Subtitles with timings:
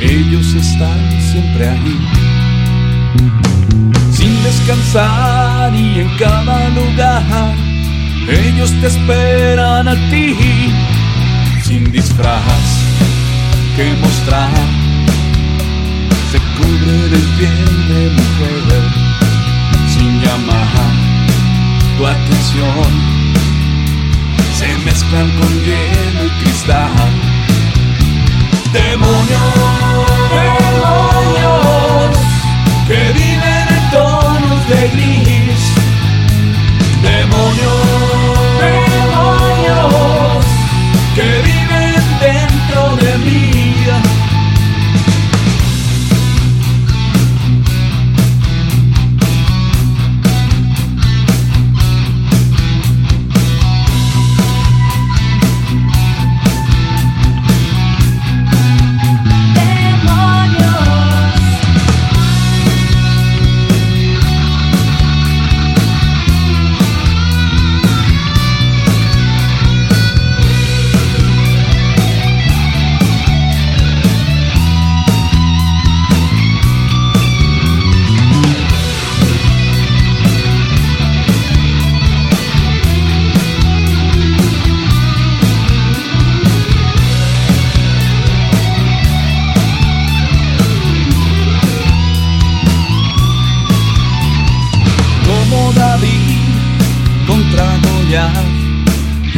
[0.00, 1.98] ellos están siempre ahí.
[4.12, 7.54] Sin descansar y en cada lugar,
[8.28, 10.36] ellos te esperan a ti.
[11.64, 12.68] Sin disfraz
[13.76, 14.50] que mostrar,
[16.30, 18.82] se cubre el piel de mujer.
[19.88, 20.92] Sin llamar
[21.98, 22.92] tu atención,
[24.54, 27.39] se mezclan con hielo y cristal.
[28.72, 30.19] デモニョ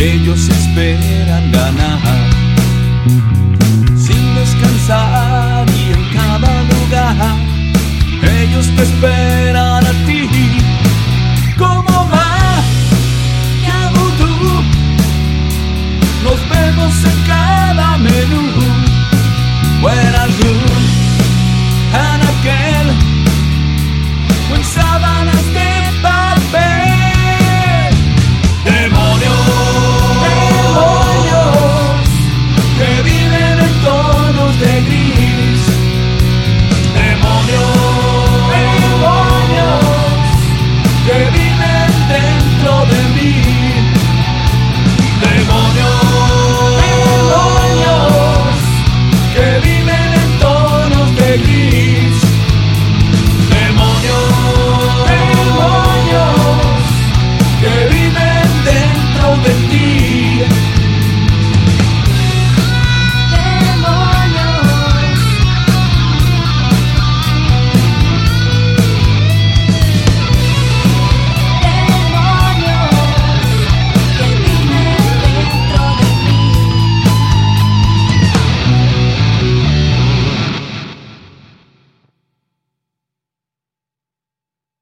[0.00, 2.00] ellos esperan ganar.
[3.96, 7.36] Sin descansar y en cada lugar,
[8.22, 9.49] ellos te esperan.